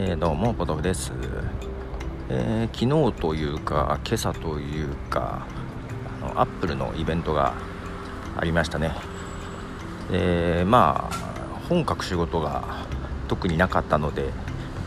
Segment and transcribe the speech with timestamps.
[0.00, 1.10] えー、どうもポトフです、
[2.28, 5.44] えー、昨日というか今朝というか
[6.22, 7.52] あのアップルのイベントが
[8.36, 8.92] ありましたね。
[10.12, 11.14] えー、まあ
[11.68, 12.86] 本格仕事が
[13.26, 14.30] 特になかったので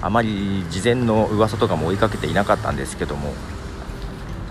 [0.02, 3.34] あまり事前の噂とかも追いかけていなかったんですけども、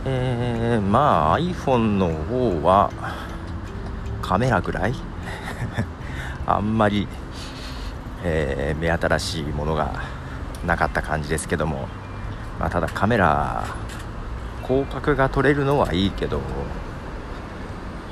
[0.04, 2.90] え、まあ iPhone の方は
[4.20, 4.94] カメラぐらい
[6.44, 7.08] あんまり、
[8.22, 10.19] え、目新しいものが
[10.66, 11.88] なかった感じですけども、
[12.58, 13.64] まあ、ただカメラ
[14.66, 16.40] 広角が撮れるのはいいけど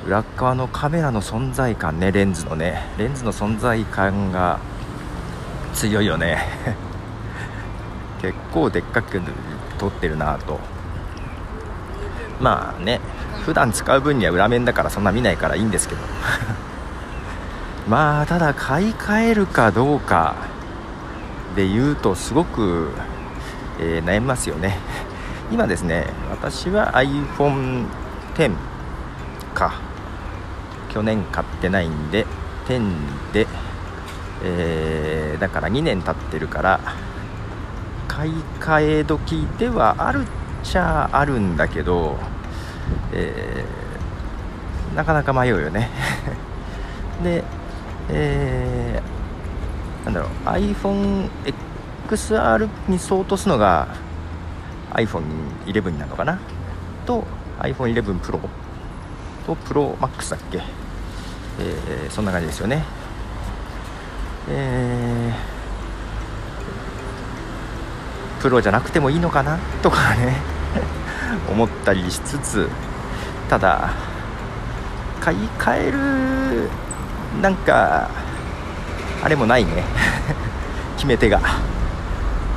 [0.05, 2.81] 裏側のカメラの存在感ねレンズのね。
[2.97, 4.59] レンズの存在感が
[5.73, 6.39] 強いよね。
[8.21, 9.21] 結構でっかく
[9.77, 10.59] 撮ってるなと。
[12.39, 12.99] まあね。
[13.45, 16.01] 普段使う分には裏面だからそんな見ないからいいんですけど。
[17.87, 20.35] まあただ買い替えるかどうか。
[21.55, 22.91] で言うとすごく、
[23.79, 24.77] えー、悩みますよね。
[25.51, 28.53] 今ですね私は iPhone10
[29.53, 29.89] か。
[30.89, 32.25] 去年買ってないんで
[32.67, 33.47] 10で、
[34.43, 36.79] えー、だから2年経ってるから
[38.07, 40.25] 買い替え時ではあるっ
[40.63, 42.17] ちゃあるんだけど、
[43.13, 45.89] えー、なかなか迷うよね。
[47.23, 47.43] で、
[48.09, 49.18] えー
[50.09, 50.31] なんだろう
[52.09, 53.87] iPhoneXR に相当するのが
[54.93, 56.39] iPhone11 なのかな？
[57.05, 57.23] と
[57.59, 58.39] iPhone11 Pro
[59.45, 60.63] と ProMax だっけ、
[61.59, 62.83] えー、そんな感じですよね。
[64.49, 69.59] えー、プロじゃなくてもいいのかな？
[69.83, 70.37] とかね
[71.51, 72.67] 思ったりしつつ
[73.47, 73.91] ただ
[75.21, 76.69] 買い替える
[77.43, 78.09] なんか
[79.23, 79.83] あれもないね。
[80.95, 81.39] 決め手が。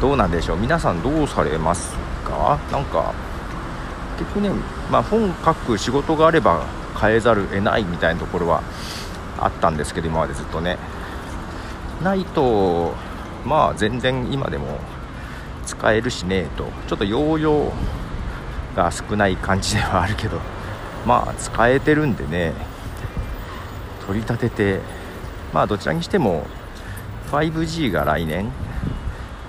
[0.01, 0.57] どうなんでしょう。
[0.57, 2.59] 皆さんどうされますか？
[2.71, 3.13] なんか
[4.19, 4.51] 結局ね、
[4.91, 6.63] まあ、本書く仕事があれば
[7.01, 8.63] 変えざるを得ないみたいなところは
[9.39, 10.79] あったんですけど今までずっとね。
[12.03, 12.95] ないと
[13.45, 14.79] まあ全然今でも
[15.67, 16.65] 使えるしねえと。
[16.89, 17.73] ちょっと容量
[18.77, 20.39] が少ない感じではあるけど
[21.07, 22.55] まあ使えてるんでね。
[24.07, 24.81] 取り立てて
[25.53, 26.47] まあどちらにしても
[27.31, 28.51] 5G が来年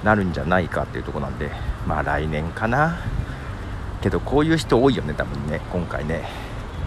[0.03, 1.49] なるんじゃないかっていうとこなんで
[1.87, 2.97] まあ来年かな。
[4.01, 6.23] けどこういう人多いよね多分ね今回ね。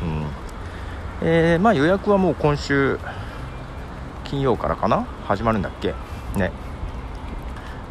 [0.02, 0.26] うん。
[1.22, 2.98] えー、まあ予約はもう今週
[4.24, 5.06] 金曜からかな？
[5.24, 5.94] 始まるんだっけ？
[6.36, 6.52] ね。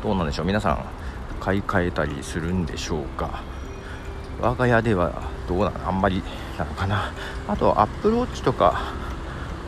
[0.04, 0.46] どうなんでしょう？
[0.46, 0.86] 皆さん
[1.40, 3.42] 買い替えたりするんでしょうか？
[4.40, 5.88] 我が家ではどうなの？
[5.88, 6.22] あんまり
[6.60, 7.12] なのかな？
[7.48, 8.94] あとアップルウォッチとか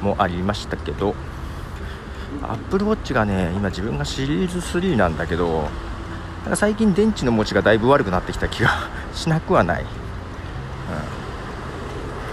[0.02, 1.16] もありましたけど
[2.44, 5.62] アップルウォッチがね今自分がシリーズ3なんだけど
[6.44, 9.86] なんか最近電池の持ちがだいぶ悪くなってきた気が しなくはない、う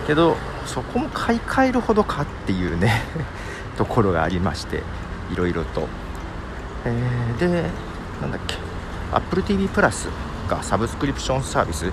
[0.05, 3.03] ん、けどそこも買い替えるほどかっていうね
[3.77, 4.83] ところがありまして
[5.33, 5.89] いろいろと、
[6.85, 7.65] えー、で
[8.21, 8.75] なんだっけ。
[9.15, 10.09] AppleTV プラス
[10.49, 11.87] がサブスクリプションサービス、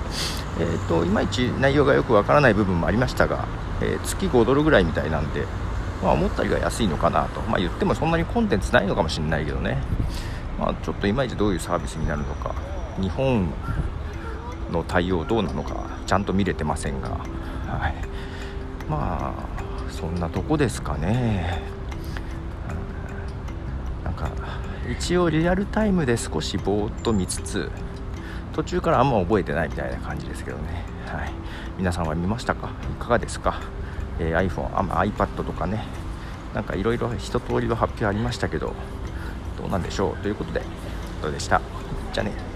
[0.59, 3.45] えーと、いまいち内容がよくわからない部分もありましたが、
[3.81, 5.45] えー、月5ドルぐらいみたいなんで
[6.01, 9.77] まあ、思ったよりは安いのかなと、まあ、言ってもそんなにコンテンツないのかもしれないけどね、
[10.59, 12.55] まあ、ちょっといまいちどういうサービスになるのか。
[12.99, 13.49] 日本
[14.71, 15.85] の対応どうなのか。
[16.05, 17.15] ちゃんと見れてませんが、は
[17.87, 17.95] い、
[18.89, 21.61] まあそんなとこですかね、
[24.89, 27.71] 一応リアルタイムで少しぼーっと見つつ
[28.51, 31.31] 途中からあんま覚えてないみたいな感じですけどね、はい、
[31.77, 32.71] 皆さんは見ましたか？
[32.99, 33.61] いかがですか？
[34.21, 35.83] えー、iPhone、iPad とかね。
[36.53, 38.73] なんかいろいろ一通りの発表ありましたけど
[39.57, 40.21] どうなんでしょう？
[40.21, 40.61] ということで
[41.21, 41.61] どうでした。
[42.13, 42.50] じゃあね。